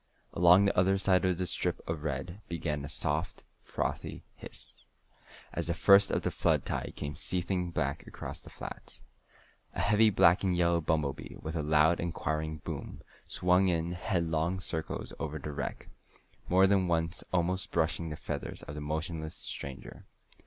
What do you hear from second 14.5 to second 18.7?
circles over the wreck, more than once almost brushing the feathers